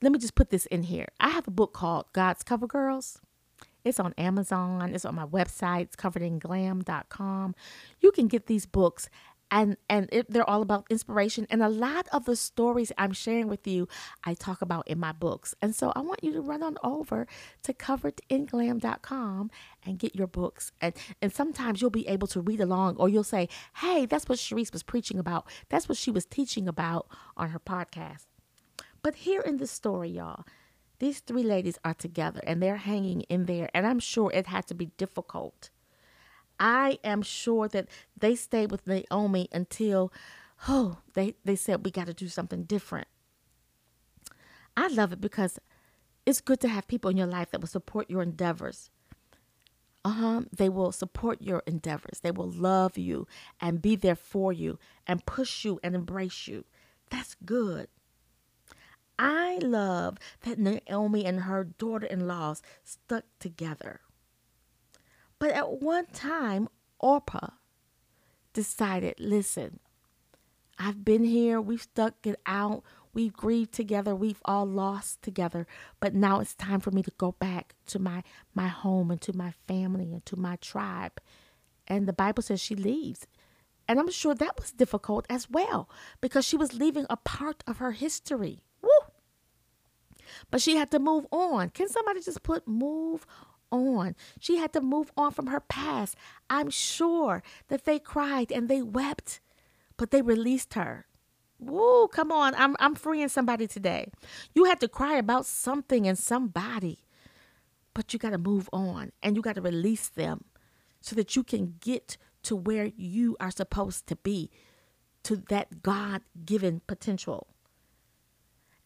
let 0.03 0.13
me 0.13 0.19
just 0.19 0.35
put 0.35 0.51
this 0.51 0.67
in 0.67 0.85
here. 0.85 1.09
I 1.19 1.31
have 1.31 1.47
a 1.49 1.53
book 1.53 1.73
called 1.73 2.07
God's 2.13 2.43
Cover 2.43 2.67
Girls. 2.67 3.21
It's 3.85 4.01
on 4.01 4.13
Amazon. 4.19 4.95
It's 4.95 5.05
on 5.05 5.15
my 5.15 5.27
website. 5.27 5.83
It's 5.83 5.97
coveredinglam.com. 5.97 7.55
You 8.01 8.13
can 8.13 8.29
get 8.29 8.47
these 8.47 8.67
books 8.67 9.09
and 9.51 9.77
and 9.89 10.09
it, 10.13 10.31
they're 10.31 10.49
all 10.49 10.63
about 10.63 10.87
inspiration. 10.91 11.47
And 11.51 11.63
a 11.63 11.69
lot 11.69 12.09
of 12.13 12.25
the 12.25 12.37
stories 12.37 12.93
i'm 12.99 13.13
sharing 13.13 13.49
with 13.49 13.67
you 13.67 13.89
i 14.25 14.35
talk 14.35 14.63
about 14.63 14.87
in 14.89 14.99
my 14.99 15.13
books. 15.13 15.55
And 15.61 15.75
so 15.75 15.93
i 15.97 16.01
want 16.01 16.23
you 16.23 16.33
to 16.33 16.41
run 16.41 16.63
on 16.63 16.77
over 16.83 17.27
to 17.65 17.73
coveredinglam.com 17.73 19.51
and 19.85 19.99
get 19.99 20.15
your 20.15 20.27
books. 20.27 20.73
And 20.81 20.95
and 21.21 21.33
sometimes 21.33 21.81
you'll 21.81 21.91
be 21.91 22.09
able 22.09 22.29
to 22.29 22.41
read 22.41 22.61
along 22.61 22.97
or 22.97 23.09
you'll 23.09 23.25
say 23.25 23.49
hey 23.77 24.07
that's 24.07 24.29
what 24.29 24.39
Sharice 24.39 24.73
was 24.73 24.83
preaching 24.83 25.19
about. 25.19 25.47
That's 25.69 25.89
what 25.89 25.99
she 25.99 26.11
was 26.11 26.25
teaching 26.25 26.69
about 26.69 27.09
on 27.37 27.51
her 27.51 27.61
podcast. 27.61 28.27
But 29.03 29.15
here 29.17 29.41
in 29.41 29.57
the 29.57 29.67
story 29.67 30.11
y'all 30.11 30.45
these 30.99 31.21
three 31.21 31.43
ladies 31.43 31.79
are 31.83 31.95
together 31.95 32.41
and 32.47 32.63
they're 32.63 32.77
hanging 32.77 33.23
in 33.23 33.47
there. 33.47 33.71
And 33.75 33.87
i'm 33.87 33.99
sure 34.01 34.31
it 34.33 34.47
had 34.47 34.67
to 34.67 34.75
be 34.75 34.87
difficult 34.97 35.71
I 36.61 36.99
am 37.03 37.23
sure 37.23 37.67
that 37.69 37.89
they 38.17 38.37
stayed 38.37 38.71
with 38.71 38.87
Naomi 38.87 39.49
until, 39.51 40.13
oh, 40.69 40.99
they, 41.15 41.35
they 41.45 41.57
said, 41.57 41.85
we 41.85 41.91
got 41.91 42.07
to 42.07 42.15
do 42.15 42.29
something 42.29 42.65
different. 42.65 43.09
I 44.77 44.89
love 44.89 45.13
it 45.13 45.21
because 45.21 45.59
it's 46.27 46.43
good 46.43 46.61
to 46.61 46.69
have 46.69 46.87
people 46.87 47.11
in 47.11 47.17
your 47.17 47.27
life 47.27 47.51
that 47.51 47.61
will 47.61 47.69
support 47.69 48.11
your 48.11 48.23
endeavors. 48.23 48.91
Uh 50.05 50.11
huh. 50.11 50.41
They 50.55 50.69
will 50.69 50.93
support 50.93 51.43
your 51.43 51.63
endeavors. 51.67 52.21
They 52.23 52.31
will 52.31 52.51
love 52.51 52.97
you 52.97 53.27
and 53.61 53.83
be 53.83 53.97
there 53.97 54.15
for 54.15 54.53
you 54.53 54.79
and 55.07 55.25
push 55.27 55.65
you 55.65 55.81
and 55.83 55.95
embrace 55.95 56.47
you. 56.47 56.65
That's 57.11 57.37
good. 57.45 57.89
I 59.19 59.59
love 59.59 60.17
that 60.43 60.59
Naomi 60.59 61.27
and 61.27 61.41
her 61.41 61.65
daughter 61.65 62.07
in 62.07 62.27
laws 62.27 62.63
stuck 62.85 63.25
together. 63.39 64.01
But 65.41 65.51
at 65.53 65.81
one 65.83 66.07
time, 66.07 66.69
Orpah 67.01 67.49
decided 68.53 69.15
listen, 69.19 69.81
I've 70.79 71.05
been 71.05 71.25
here, 71.25 71.61
we've 71.61 71.83
stuck 71.83 72.27
it 72.27 72.39
out, 72.47 72.85
we've 73.15 73.33
grieved 73.33 73.73
together, 73.73 74.15
we've 74.15 74.43
all 74.45 74.67
lost 74.67 75.23
together, 75.23 75.67
but 75.99 76.15
now 76.15 76.41
it's 76.41 76.55
time 76.55 76.81
for 76.81 76.91
me 76.91 77.03
to 77.03 77.13
go 77.17 77.33
back 77.33 77.75
to 77.87 77.99
my, 77.99 78.23
my 78.55 78.69
home 78.69 79.11
and 79.11 79.21
to 79.23 79.37
my 79.37 79.53
family 79.67 80.13
and 80.13 80.25
to 80.27 80.37
my 80.37 80.57
tribe. 80.57 81.21
And 81.89 82.07
the 82.07 82.13
Bible 82.13 82.43
says 82.43 82.61
she 82.61 82.77
leaves. 82.77 83.27
And 83.89 83.99
I'm 83.99 84.11
sure 84.11 84.35
that 84.35 84.61
was 84.61 84.71
difficult 84.71 85.27
as 85.29 85.51
well 85.51 85.91
because 86.21 86.45
she 86.45 86.57
was 86.57 86.75
leaving 86.75 87.07
a 87.11 87.17
part 87.17 87.65
of 87.67 87.79
her 87.79 87.93
history. 87.93 88.63
Woo! 88.83 88.91
But 90.51 90.61
she 90.61 90.77
had 90.77 90.91
to 90.93 90.99
move 90.99 91.27
on. 91.33 91.71
Can 91.71 91.89
somebody 91.89 92.21
just 92.21 92.43
put 92.43 92.69
move 92.69 93.27
on. 93.71 94.17
She 94.39 94.57
had 94.57 94.73
to 94.73 94.81
move 94.81 95.11
on 95.17 95.33
from 95.33 95.49
her 95.49 95.61
past. 95.61 96.17
I'm 96.49 96.71
sure 96.71 97.43
that 97.69 97.85
they 97.85 97.99
cried 97.99 98.51
and 98.53 98.69
they 98.69 98.83
wept, 98.83 99.41
but 99.97 100.11
they 100.11 100.23
released 100.23 100.75
her. 100.75 101.07
Woo, 101.59 102.09
come 102.09 102.33
on. 102.33 102.55
I'm 102.55 102.75
I'm 102.81 102.95
freeing 102.95 103.29
somebody 103.29 103.67
today. 103.67 104.11
You 104.55 104.65
had 104.65 104.81
to 104.81 104.89
cry 104.89 105.17
about 105.17 105.45
something 105.47 106.07
and 106.07 106.19
somebody. 106.19 107.05
But 107.93 108.13
you 108.13 108.19
got 108.19 108.31
to 108.31 108.39
move 108.39 108.69
on 108.73 109.13
and 109.23 109.37
you 109.37 109.43
got 109.43 109.57
to 109.57 109.61
release 109.61 110.09
them 110.09 110.45
so 111.01 111.17
that 111.17 111.37
you 111.37 111.43
can 111.43 111.75
get 111.81 112.17
to 112.45 112.57
where 112.57 112.87
you 112.97 113.37
are 113.41 113.51
supposed 113.51 114.07
to 114.07 114.17
be, 114.17 114.51
to 115.25 115.37
that 115.49 115.83
God-given 115.83 116.83
potential. 116.87 117.49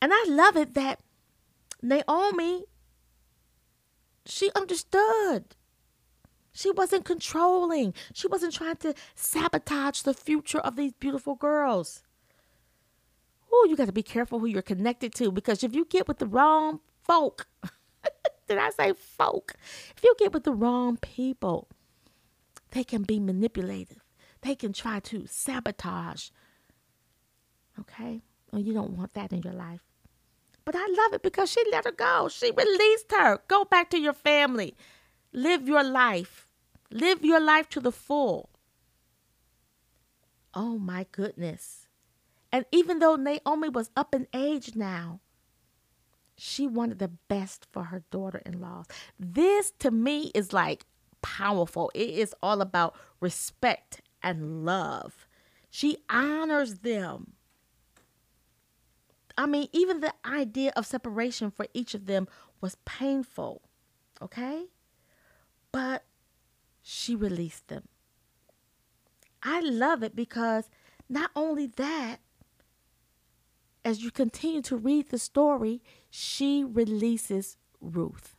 And 0.00 0.10
I 0.12 0.24
love 0.28 0.56
it 0.56 0.74
that 0.74 1.00
Naomi 1.82 2.64
she 4.26 4.50
understood. 4.54 5.56
She 6.52 6.70
wasn't 6.70 7.04
controlling. 7.04 7.94
She 8.12 8.28
wasn't 8.28 8.54
trying 8.54 8.76
to 8.76 8.94
sabotage 9.14 10.02
the 10.02 10.14
future 10.14 10.60
of 10.60 10.76
these 10.76 10.92
beautiful 10.92 11.34
girls. 11.34 12.02
Oh, 13.52 13.66
you 13.68 13.76
got 13.76 13.86
to 13.86 13.92
be 13.92 14.02
careful 14.02 14.38
who 14.38 14.46
you're 14.46 14.62
connected 14.62 15.14
to 15.16 15.32
because 15.32 15.62
if 15.62 15.74
you 15.74 15.84
get 15.84 16.08
with 16.08 16.18
the 16.18 16.26
wrong 16.26 16.80
folk, 17.02 17.46
did 18.48 18.58
I 18.58 18.70
say 18.70 18.92
folk? 18.92 19.54
If 19.96 20.02
you 20.04 20.14
get 20.18 20.32
with 20.32 20.44
the 20.44 20.52
wrong 20.52 20.96
people, 20.96 21.68
they 22.70 22.84
can 22.84 23.02
be 23.02 23.20
manipulative. 23.20 24.02
They 24.42 24.54
can 24.54 24.72
try 24.72 25.00
to 25.00 25.26
sabotage. 25.26 26.30
Okay? 27.80 28.22
Well, 28.52 28.62
you 28.62 28.72
don't 28.72 28.96
want 28.96 29.14
that 29.14 29.32
in 29.32 29.42
your 29.42 29.54
life. 29.54 29.80
But 30.64 30.76
I 30.76 30.86
love 30.86 31.14
it 31.14 31.22
because 31.22 31.50
she 31.50 31.62
let 31.70 31.84
her 31.84 31.92
go. 31.92 32.28
She 32.28 32.50
released 32.50 33.12
her. 33.12 33.40
Go 33.48 33.64
back 33.64 33.90
to 33.90 33.98
your 33.98 34.12
family. 34.14 34.76
Live 35.32 35.68
your 35.68 35.84
life. 35.84 36.48
Live 36.90 37.24
your 37.24 37.40
life 37.40 37.68
to 37.70 37.80
the 37.80 37.92
full. 37.92 38.50
Oh 40.54 40.78
my 40.78 41.06
goodness. 41.12 41.88
And 42.52 42.66
even 42.72 42.98
though 43.00 43.16
Naomi 43.16 43.68
was 43.68 43.90
up 43.96 44.14
in 44.14 44.28
age 44.34 44.76
now, 44.76 45.20
She 46.36 46.66
wanted 46.66 46.98
the 46.98 47.08
best 47.08 47.66
for 47.70 47.84
her 47.84 48.04
daughter 48.10 48.42
in 48.44 48.60
laws. 48.60 48.86
This 49.18 49.72
to 49.78 49.90
me 49.90 50.30
is 50.34 50.52
like 50.52 50.84
powerful. 51.22 51.90
It 51.94 52.10
is 52.10 52.34
all 52.42 52.60
about 52.60 52.96
respect 53.20 54.02
and 54.22 54.64
love. 54.64 55.26
She 55.70 55.98
honors 56.10 56.80
them. 56.80 57.34
I 59.36 59.46
mean, 59.46 59.68
even 59.72 60.00
the 60.00 60.14
idea 60.24 60.72
of 60.76 60.86
separation 60.86 61.50
for 61.50 61.66
each 61.74 61.94
of 61.94 62.06
them 62.06 62.28
was 62.60 62.76
painful, 62.84 63.62
okay? 64.22 64.66
But 65.72 66.04
she 66.82 67.16
released 67.16 67.68
them. 67.68 67.88
I 69.42 69.60
love 69.60 70.02
it 70.02 70.14
because 70.14 70.70
not 71.08 71.30
only 71.34 71.66
that, 71.66 72.20
as 73.84 74.02
you 74.02 74.10
continue 74.10 74.62
to 74.62 74.76
read 74.76 75.10
the 75.10 75.18
story, 75.18 75.82
she 76.08 76.64
releases 76.64 77.56
Ruth. 77.80 78.36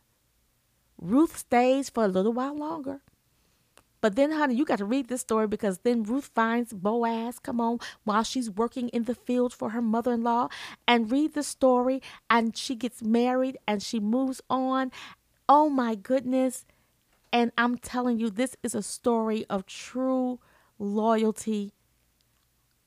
Ruth 0.98 1.36
stays 1.36 1.88
for 1.88 2.04
a 2.04 2.08
little 2.08 2.32
while 2.32 2.56
longer. 2.56 3.02
But 4.00 4.14
then, 4.14 4.32
honey, 4.32 4.54
you 4.54 4.64
got 4.64 4.78
to 4.78 4.84
read 4.84 5.08
this 5.08 5.22
story 5.22 5.46
because 5.46 5.78
then 5.78 6.02
Ruth 6.02 6.30
finds 6.34 6.72
Boaz, 6.72 7.38
come 7.38 7.60
on, 7.60 7.78
while 8.04 8.22
she's 8.22 8.50
working 8.50 8.88
in 8.90 9.04
the 9.04 9.14
field 9.14 9.52
for 9.52 9.70
her 9.70 9.82
mother 9.82 10.12
in 10.12 10.22
law, 10.22 10.48
and 10.86 11.10
read 11.10 11.34
the 11.34 11.42
story. 11.42 12.02
And 12.28 12.56
she 12.56 12.74
gets 12.74 13.02
married 13.02 13.56
and 13.66 13.82
she 13.82 13.98
moves 13.98 14.40
on. 14.48 14.92
Oh 15.48 15.68
my 15.68 15.94
goodness. 15.94 16.64
And 17.32 17.52
I'm 17.58 17.78
telling 17.78 18.18
you, 18.18 18.30
this 18.30 18.56
is 18.62 18.74
a 18.74 18.82
story 18.82 19.44
of 19.50 19.66
true 19.66 20.38
loyalty, 20.78 21.72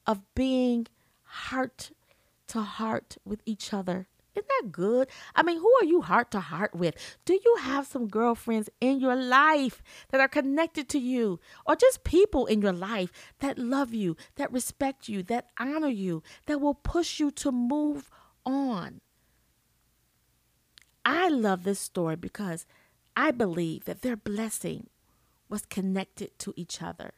of 0.08 0.22
being 0.36 0.88
heart 1.24 1.92
to 2.48 2.62
heart 2.62 3.18
with 3.26 3.42
each 3.46 3.74
other. 3.74 4.08
Isn't 4.36 4.48
that 4.48 4.72
good? 4.72 5.10
I 5.36 5.44
mean, 5.44 5.60
who 5.60 5.74
are 5.82 5.86
you 5.86 6.02
heart 6.02 6.32
to 6.32 6.40
heart 6.40 6.76
with? 6.76 6.96
Do 7.26 7.34
you 7.34 7.56
have 7.62 7.88
some 7.88 8.08
girlfriends 8.08 8.70
in 8.80 9.00
your 9.00 9.16
life 9.16 9.82
that 10.12 10.22
are 10.22 10.28
connected 10.28 10.88
to 10.90 11.00
you, 11.00 11.40
or 11.66 11.76
just 11.76 12.04
people 12.04 12.46
in 12.46 12.62
your 12.62 12.74
life 12.74 13.12
that 13.40 13.58
love 13.58 13.94
you, 13.94 14.16
that 14.36 14.52
respect 14.52 15.10
you, 15.10 15.24
that 15.24 15.48
honor 15.60 15.90
you, 15.90 16.24
that 16.46 16.62
will 16.62 16.76
push 16.76 17.20
you 17.20 17.32
to 17.32 17.52
move 17.52 18.10
on? 18.46 19.02
I 21.04 21.28
love 21.30 21.64
this 21.64 21.80
story 21.80 22.16
because 22.16 22.66
I 23.16 23.32
believe 23.32 23.86
that 23.86 24.04
their 24.04 24.16
blessing 24.16 24.88
was 25.50 25.66
connected 25.66 26.38
to 26.40 26.54
each 26.56 26.82
other. 26.82 27.14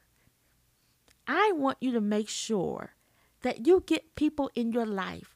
I 1.28 1.52
want 1.54 1.78
you 1.82 1.92
to 1.92 2.02
make 2.02 2.30
sure 2.30 2.96
that 3.42 3.68
you 3.68 3.84
get 3.86 4.16
people 4.16 4.50
in 4.56 4.72
your 4.72 4.86
life 4.86 5.36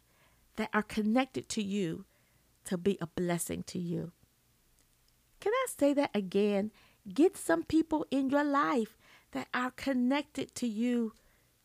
that 0.55 0.69
are 0.73 0.83
connected 0.83 1.49
to 1.49 1.61
you 1.61 2.05
to 2.65 2.77
be 2.77 2.97
a 3.01 3.07
blessing 3.07 3.63
to 3.67 3.79
you. 3.79 4.11
Can 5.39 5.53
I 5.53 5.65
say 5.77 5.93
that 5.93 6.11
again? 6.13 6.71
Get 7.13 7.37
some 7.37 7.63
people 7.63 8.05
in 8.09 8.29
your 8.29 8.43
life 8.43 8.97
that 9.31 9.47
are 9.53 9.71
connected 9.71 10.55
to 10.55 10.67
you 10.67 11.13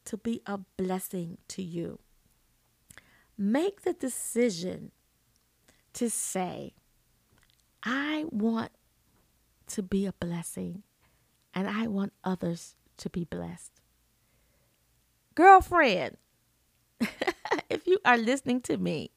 to 0.04 0.16
be 0.16 0.42
a 0.46 0.58
blessing 0.76 1.38
to 1.48 1.62
you. 1.62 1.98
Make 3.38 3.82
the 3.82 3.92
decision 3.94 4.92
to 5.94 6.10
say, 6.10 6.74
I 7.82 8.26
want 8.30 8.72
to 9.68 9.82
be 9.82 10.04
a 10.04 10.12
blessing 10.12 10.82
and 11.54 11.68
I 11.68 11.86
want 11.86 12.12
others 12.22 12.74
to 12.98 13.08
be 13.08 13.24
blessed. 13.24 13.72
Girlfriend, 15.34 16.16
if 17.70 17.86
you 17.86 17.98
are 18.04 18.18
listening 18.18 18.60
to 18.62 18.76
me, 18.76 19.12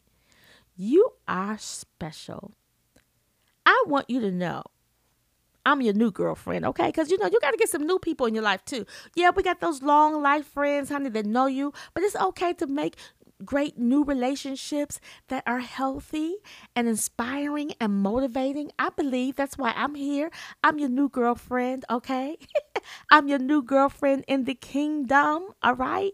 you 0.77 1.09
are 1.27 1.57
special. 1.57 2.53
I 3.65 3.83
want 3.87 4.09
you 4.09 4.19
to 4.21 4.31
know 4.31 4.63
I'm 5.65 5.81
your 5.81 5.93
new 5.93 6.11
girlfriend, 6.11 6.65
okay? 6.65 6.87
Because 6.87 7.09
you 7.09 7.17
know, 7.17 7.27
you 7.31 7.39
got 7.39 7.51
to 7.51 7.57
get 7.57 7.69
some 7.69 7.85
new 7.87 7.99
people 7.99 8.25
in 8.25 8.33
your 8.33 8.43
life 8.43 8.65
too. 8.65 8.85
Yeah, 9.15 9.31
we 9.35 9.43
got 9.43 9.61
those 9.61 9.81
long 9.81 10.21
life 10.21 10.45
friends, 10.45 10.89
honey, 10.89 11.09
that 11.09 11.25
know 11.25 11.47
you, 11.47 11.73
but 11.93 12.03
it's 12.03 12.15
okay 12.15 12.53
to 12.53 12.67
make 12.67 12.95
great 13.45 13.77
new 13.77 14.03
relationships 14.03 14.99
that 15.27 15.43
are 15.45 15.59
healthy 15.59 16.35
and 16.75 16.87
inspiring 16.87 17.73
and 17.79 17.93
motivating. 17.93 18.71
I 18.77 18.89
believe 18.89 19.35
that's 19.35 19.57
why 19.57 19.73
I'm 19.75 19.95
here. 19.95 20.31
I'm 20.63 20.79
your 20.79 20.89
new 20.89 21.09
girlfriend, 21.09 21.85
okay? 21.89 22.37
I'm 23.11 23.27
your 23.27 23.39
new 23.39 23.61
girlfriend 23.61 24.25
in 24.27 24.45
the 24.45 24.55
kingdom, 24.55 25.47
all 25.61 25.75
right? 25.75 26.11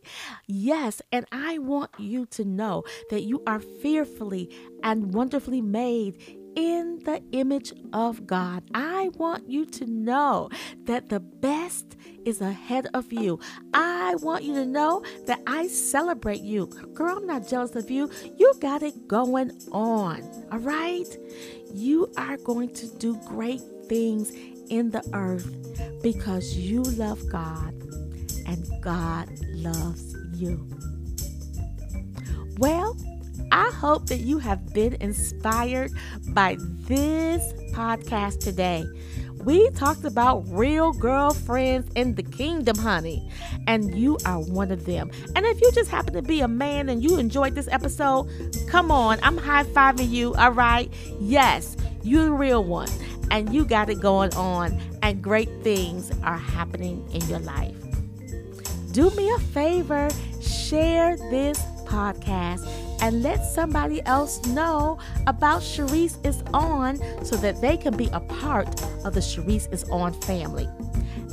Yes, 0.47 1.01
and 1.11 1.25
I 1.31 1.57
want 1.57 1.91
you 1.97 2.25
to 2.27 2.43
know 2.43 2.83
that 3.09 3.23
you 3.23 3.43
are 3.45 3.59
fearfully 3.59 4.49
and 4.83 5.13
wonderfully 5.13 5.61
made 5.61 6.39
in 6.55 6.99
the 7.05 7.21
image 7.31 7.73
of 7.93 8.27
God. 8.27 8.63
I 8.73 9.09
want 9.15 9.49
you 9.49 9.65
to 9.65 9.85
know 9.85 10.49
that 10.85 11.09
the 11.09 11.19
best 11.19 11.95
is 12.25 12.41
ahead 12.41 12.87
of 12.93 13.13
you. 13.13 13.39
I 13.73 14.15
want 14.15 14.43
you 14.43 14.53
to 14.55 14.65
know 14.65 15.03
that 15.25 15.39
I 15.47 15.67
celebrate 15.67 16.41
you. 16.41 16.67
Girl, 16.93 17.17
I'm 17.17 17.27
not 17.27 17.47
jealous 17.47 17.75
of 17.75 17.89
you. 17.89 18.11
You 18.37 18.53
got 18.59 18.83
it 18.83 19.07
going 19.07 19.51
on. 19.71 20.21
All 20.51 20.59
right? 20.59 21.07
You 21.73 22.11
are 22.17 22.37
going 22.37 22.73
to 22.73 22.87
do 22.97 23.15
great 23.25 23.61
things 23.87 24.31
in 24.69 24.91
the 24.91 25.03
earth 25.13 26.01
because 26.01 26.55
you 26.55 26.83
love 26.83 27.21
God 27.29 27.73
and 28.45 28.65
God 28.81 29.29
loves 29.49 30.15
you. 30.33 30.67
Well, 32.57 32.97
I 33.51 33.71
hope 33.71 34.07
that 34.07 34.19
you 34.19 34.37
have 34.39 34.73
been 34.73 34.95
inspired 34.99 35.91
by 36.29 36.57
this 36.59 37.53
podcast 37.73 38.39
today. 38.39 38.85
We 39.43 39.69
talked 39.69 40.03
about 40.03 40.43
real 40.49 40.91
girlfriends 40.91 41.89
in 41.95 42.15
the 42.15 42.23
kingdom, 42.23 42.77
honey, 42.77 43.29
and 43.67 43.95
you 43.97 44.17
are 44.25 44.39
one 44.39 44.69
of 44.71 44.85
them. 44.85 45.09
And 45.35 45.45
if 45.45 45.61
you 45.61 45.71
just 45.71 45.89
happen 45.89 46.13
to 46.13 46.21
be 46.21 46.41
a 46.41 46.47
man 46.47 46.89
and 46.89 47.01
you 47.01 47.17
enjoyed 47.17 47.55
this 47.55 47.69
episode, 47.69 48.27
come 48.67 48.91
on, 48.91 49.17
I'm 49.23 49.37
high 49.37 49.63
fiving 49.63 50.09
you, 50.09 50.35
all 50.35 50.51
right? 50.51 50.93
Yes, 51.21 51.77
you're 52.03 52.25
the 52.25 52.31
real 52.31 52.63
one, 52.63 52.89
and 53.31 53.53
you 53.53 53.65
got 53.65 53.89
it 53.89 53.99
going 53.99 54.33
on, 54.35 54.79
and 55.01 55.21
great 55.21 55.49
things 55.63 56.11
are 56.23 56.37
happening 56.37 57.07
in 57.11 57.21
your 57.27 57.39
life. 57.39 57.75
Do 58.91 59.09
me 59.11 59.29
a 59.31 59.39
favor, 59.39 60.09
share 60.41 61.15
this 61.29 61.59
podcast 61.85 62.67
and 63.01 63.23
let 63.23 63.45
somebody 63.45 64.05
else 64.05 64.43
know 64.47 64.99
about 65.27 65.61
Sharice 65.61 66.23
is 66.25 66.43
On 66.53 66.99
so 67.23 67.35
that 67.37 67.61
they 67.61 67.77
can 67.77 67.95
be 67.95 68.09
a 68.13 68.19
part 68.19 68.67
of 69.05 69.13
the 69.13 69.19
Sharice 69.19 69.71
is 69.71 69.83
On 69.89 70.13
family. 70.21 70.67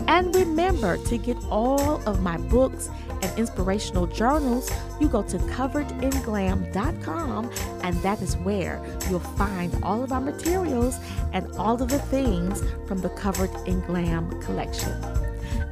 And 0.09 0.35
remember 0.35 0.97
to 1.07 1.19
get 1.19 1.37
all 1.51 2.01
of 2.09 2.23
my 2.23 2.37
books 2.37 2.89
inspirational 3.37 4.07
journals, 4.07 4.70
you 5.01 5.09
go 5.09 5.22
to 5.22 5.38
coveredinglam.com, 5.38 7.51
and 7.83 7.96
that 8.03 8.22
is 8.22 8.37
where 8.38 8.83
you'll 9.09 9.20
find 9.20 9.72
all 9.83 10.03
of 10.03 10.12
our 10.12 10.20
materials 10.20 10.99
and 11.33 11.51
all 11.57 11.81
of 11.81 11.88
the 11.88 11.99
things 11.99 12.62
from 12.87 12.99
the 12.99 13.09
Covered 13.11 13.51
in 13.66 13.81
Glam 13.83 14.40
collection. 14.42 14.92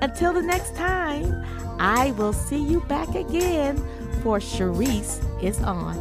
Until 0.01 0.33
the 0.33 0.43
next 0.43 0.77
time, 0.77 1.45
I 1.79 2.13
will 2.13 2.33
see 2.33 2.63
you 2.63 2.81
back 2.81 3.15
again 3.15 3.77
for 4.23 4.39
Sharice 4.39 5.21
is 5.43 5.61
on. 5.61 5.97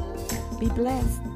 Be 0.60 0.70
blessed. 0.70 1.33